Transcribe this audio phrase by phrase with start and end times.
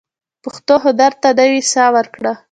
[0.43, 2.33] پښتو هنر ته نوې ساه ورکړو.